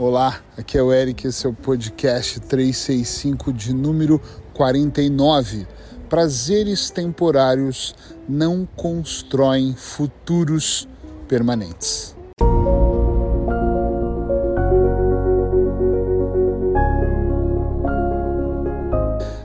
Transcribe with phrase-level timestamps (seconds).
[0.00, 4.22] Olá, aqui é o Eric, esse é o podcast 365 de número
[4.54, 5.66] 49.
[6.08, 7.96] Prazeres temporários
[8.28, 10.88] não constroem futuros
[11.26, 12.14] permanentes.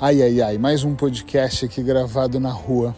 [0.00, 2.96] Ai, ai, ai, mais um podcast aqui gravado na rua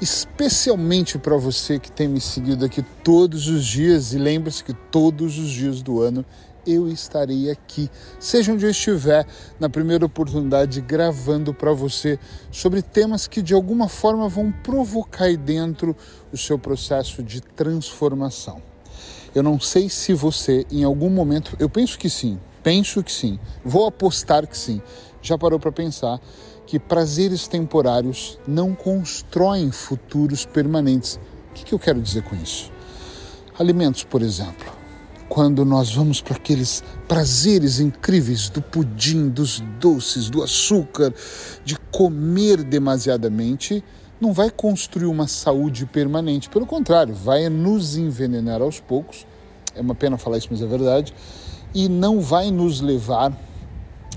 [0.00, 5.38] especialmente para você que tem me seguido aqui todos os dias e lembre-se que todos
[5.38, 6.24] os dias do ano
[6.66, 9.26] eu estarei aqui, seja onde eu estiver,
[9.58, 12.18] na primeira oportunidade gravando para você
[12.50, 15.96] sobre temas que de alguma forma vão provocar aí dentro
[16.32, 18.62] o seu processo de transformação.
[19.34, 23.38] Eu não sei se você em algum momento, eu penso que sim, penso que sim,
[23.64, 24.80] vou apostar que sim.
[25.22, 26.18] Já parou para pensar
[26.70, 31.18] que prazeres temporários não constroem futuros permanentes.
[31.50, 32.70] O que, que eu quero dizer com isso?
[33.58, 34.72] Alimentos, por exemplo.
[35.28, 41.12] Quando nós vamos para aqueles prazeres incríveis do pudim, dos doces, do açúcar,
[41.64, 43.82] de comer demasiadamente,
[44.20, 46.48] não vai construir uma saúde permanente.
[46.48, 49.26] Pelo contrário, vai nos envenenar aos poucos.
[49.74, 51.12] É uma pena falar isso, mas é verdade.
[51.74, 53.36] E não vai nos levar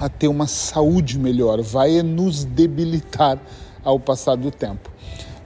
[0.00, 3.38] a ter uma saúde melhor, vai nos debilitar
[3.84, 4.90] ao passar do tempo.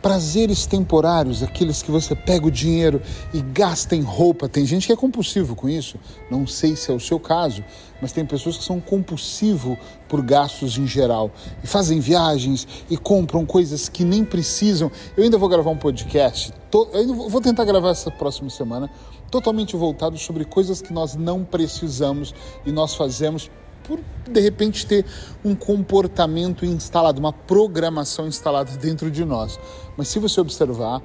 [0.00, 3.00] Prazeres temporários, aqueles que você pega o dinheiro
[3.32, 4.46] e gasta em roupa.
[4.46, 5.98] Tem gente que é compulsivo com isso,
[6.30, 7.64] não sei se é o seu caso,
[8.02, 11.30] mas tem pessoas que são compulsivo por gastos em geral
[11.62, 14.90] e fazem viagens e compram coisas que nem precisam.
[15.16, 18.90] Eu ainda vou gravar um podcast, eu ainda vou tentar gravar essa próxima semana,
[19.30, 22.34] totalmente voltado sobre coisas que nós não precisamos
[22.66, 23.50] e nós fazemos
[23.84, 25.04] por de repente ter
[25.44, 29.58] um comportamento instalado, uma programação instalada dentro de nós.
[29.96, 31.02] Mas se você observar,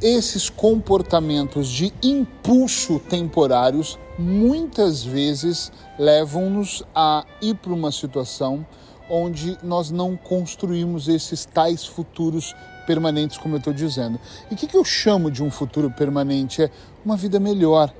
[0.00, 8.64] esses comportamentos de impulso temporários muitas vezes levam-nos a ir para uma situação
[9.10, 12.54] onde nós não construímos esses tais futuros
[12.86, 14.18] permanentes, como eu estou dizendo.
[14.50, 16.62] E o que, que eu chamo de um futuro permanente?
[16.62, 16.70] É
[17.04, 17.92] uma vida melhor.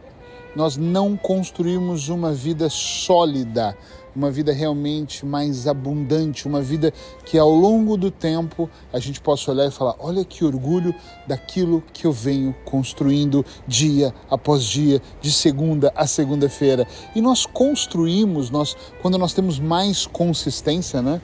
[0.55, 3.77] Nós não construímos uma vida sólida
[4.15, 6.93] uma vida realmente mais abundante, uma vida
[7.25, 10.95] que ao longo do tempo a gente possa olhar e falar: olha que orgulho
[11.27, 16.87] daquilo que eu venho construindo dia após dia, de segunda a segunda-feira.
[17.15, 21.21] E nós construímos, nós, quando nós temos mais consistência, né?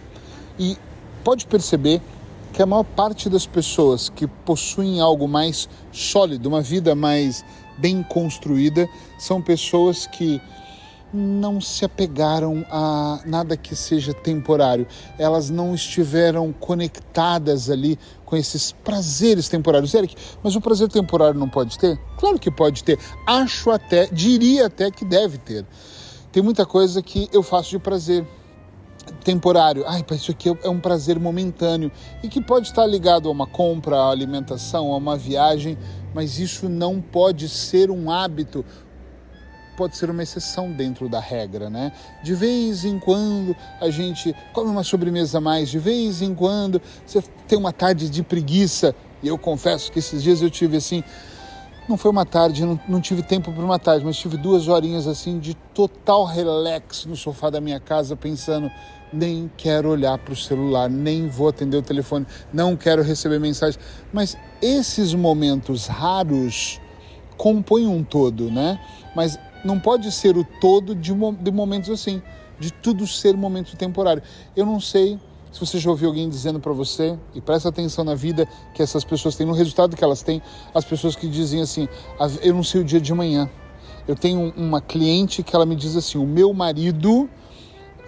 [0.59, 0.77] E
[1.23, 2.01] pode perceber
[2.53, 7.45] que a maior parte das pessoas que possuem algo mais sólido, uma vida mais
[7.77, 10.41] bem construída, são pessoas que
[11.15, 14.87] não se apegaram a nada que seja temporário.
[15.17, 19.95] Elas não estiveram conectadas ali com esses prazeres temporários.
[19.95, 21.97] Eric, mas o prazer temporário não pode ter?
[22.19, 22.99] Claro que pode ter.
[23.27, 25.65] Acho até, diria até que deve ter.
[26.33, 28.27] Tem muita coisa que eu faço de prazer
[29.23, 29.85] temporário.
[29.87, 31.93] Ai, isso aqui é um prazer momentâneo
[32.23, 35.79] e que pode estar ligado a uma compra, a alimentação, a uma viagem,
[36.15, 38.65] mas isso não pode ser um hábito
[39.77, 41.93] pode ser uma exceção dentro da regra, né?
[42.23, 46.81] De vez em quando a gente come uma sobremesa a mais, de vez em quando
[47.07, 51.03] você tem uma tarde de preguiça, e eu confesso que esses dias eu tive assim,
[51.89, 55.07] não foi uma tarde, não, não tive tempo para uma tarde, mas tive duas horinhas
[55.07, 58.71] assim de total relax no sofá da minha casa, pensando,
[59.13, 63.79] nem quero olhar para o celular, nem vou atender o telefone, não quero receber mensagem.
[64.13, 66.81] Mas esses momentos raros
[67.37, 68.79] compõem um todo, né?
[69.15, 72.23] Mas não pode ser o todo de, de momentos assim,
[72.59, 74.23] de tudo ser momento temporário.
[74.55, 75.19] Eu não sei
[75.55, 79.05] se você já ouviu alguém dizendo para você, e presta atenção na vida que essas
[79.05, 80.43] pessoas têm, no resultado que elas têm,
[80.75, 81.89] as pessoas que dizem assim,
[82.43, 83.49] eu não sei o dia de amanhã.
[84.07, 87.31] Eu tenho uma cliente que ela me diz assim, o meu marido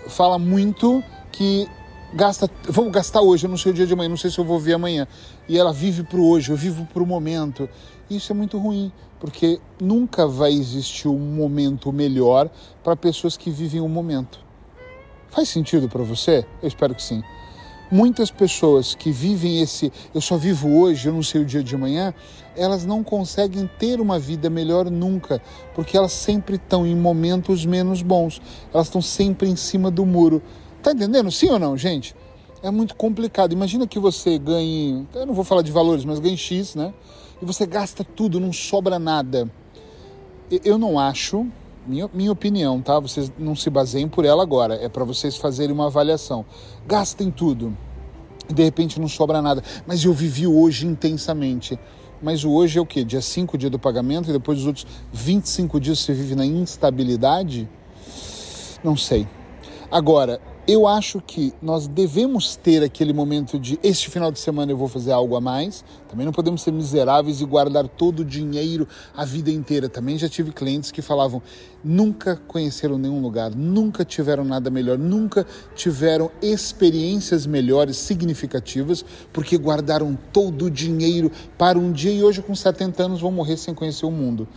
[0.09, 1.69] fala muito que
[2.15, 4.45] gasta, vou gastar hoje, eu não sei o dia de amanhã, não sei se eu
[4.45, 5.07] vou ver amanhã.
[5.49, 7.69] E ela vive para o hoje, eu vivo para o momento.
[8.09, 12.49] Isso é muito ruim, porque nunca vai existir um momento melhor
[12.83, 14.41] para pessoas que vivem o momento.
[15.31, 16.47] Faz sentido para você?
[16.63, 17.23] Eu espero que sim.
[17.91, 21.73] Muitas pessoas que vivem esse eu só vivo hoje, eu não sei o dia de
[21.77, 22.13] amanhã,
[22.57, 25.41] elas não conseguem ter uma vida melhor nunca,
[25.73, 28.43] porque elas sempre estão em momentos menos bons.
[28.75, 30.43] Elas estão sempre em cima do muro.
[30.83, 31.31] Tá entendendo?
[31.31, 32.15] Sim ou não, gente?
[32.63, 33.53] É muito complicado.
[33.53, 36.93] Imagina que você ganhe, eu não vou falar de valores, mas ganhe X, né?
[37.41, 39.51] e você gasta tudo, não sobra nada.
[40.65, 41.47] Eu não acho,
[41.87, 42.99] minha, minha opinião, tá?
[42.99, 46.45] Vocês não se baseiem por ela agora, é para vocês fazerem uma avaliação.
[46.87, 47.77] Gastem tudo
[48.53, 51.79] de repente não sobra nada, mas eu vivi hoje intensamente.
[52.23, 53.05] mas o hoje é o quê?
[53.05, 57.69] Dia 5, dia do pagamento, e depois os outros 25 dias você vive na instabilidade?
[58.83, 59.29] Não sei.
[59.91, 64.77] Agora, eu acho que nós devemos ter aquele momento de este final de semana eu
[64.77, 65.85] vou fazer algo a mais.
[66.09, 69.89] Também não podemos ser miseráveis e guardar todo o dinheiro a vida inteira.
[69.89, 71.41] Também já tive clientes que falavam
[71.85, 75.47] nunca conheceram nenhum lugar, nunca tiveram nada melhor, nunca
[75.77, 82.57] tiveram experiências melhores, significativas, porque guardaram todo o dinheiro para um dia e hoje com
[82.57, 84.49] 70 anos vão morrer sem conhecer o mundo.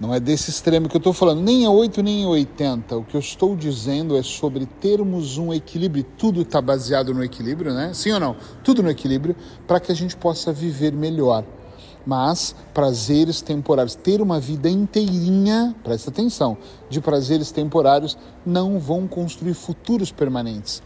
[0.00, 2.96] Não é desse extremo que eu estou falando, nem é 8 nem é 80.
[2.96, 6.06] O que eu estou dizendo é sobre termos um equilíbrio.
[6.16, 7.90] Tudo está baseado no equilíbrio, né?
[7.92, 8.36] Sim ou não?
[8.62, 9.34] Tudo no equilíbrio
[9.66, 11.44] para que a gente possa viver melhor.
[12.06, 16.56] Mas prazeres temporários, ter uma vida inteirinha, presta atenção,
[16.88, 18.16] de prazeres temporários
[18.46, 20.80] não vão construir futuros permanentes.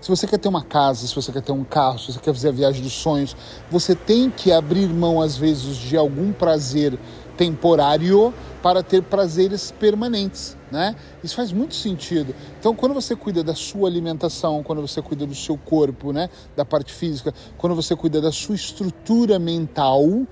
[0.00, 2.32] Se você quer ter uma casa, se você quer ter um carro, se você quer
[2.32, 3.34] fazer a viagem dos sonhos,
[3.70, 6.96] você tem que abrir mão, às vezes, de algum prazer
[7.36, 8.32] temporário
[8.62, 10.96] para ter prazeres permanentes, né?
[11.22, 12.34] Isso faz muito sentido.
[12.58, 16.64] Então, quando você cuida da sua alimentação, quando você cuida do seu corpo, né, da
[16.64, 20.26] parte física, quando você cuida da sua estrutura mental,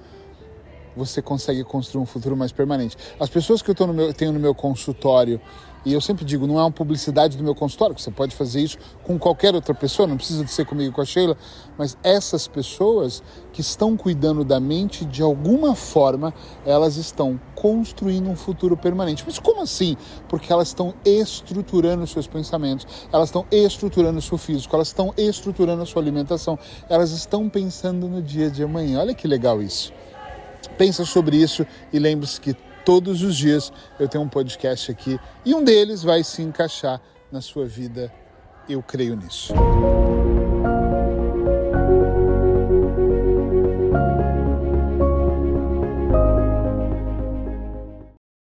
[0.96, 2.96] você consegue construir um futuro mais permanente.
[3.20, 5.40] As pessoas que eu no meu, tenho no meu consultório
[5.86, 8.76] e eu sempre digo, não é uma publicidade do meu consultório, você pode fazer isso
[9.04, 11.36] com qualquer outra pessoa, não precisa de ser comigo com a Sheila,
[11.78, 13.22] mas essas pessoas
[13.52, 16.34] que estão cuidando da mente, de alguma forma,
[16.64, 19.22] elas estão construindo um futuro permanente.
[19.24, 19.96] Mas como assim?
[20.28, 25.82] Porque elas estão estruturando seus pensamentos, elas estão estruturando o seu físico, elas estão estruturando
[25.82, 26.58] a sua alimentação,
[26.88, 28.98] elas estão pensando no dia de amanhã.
[28.98, 29.92] Olha que legal isso.
[30.76, 35.52] Pensa sobre isso e lembre-se que todos os dias eu tenho um podcast aqui e
[35.52, 37.00] um deles vai se encaixar
[37.32, 38.12] na sua vida.
[38.68, 39.52] Eu creio nisso.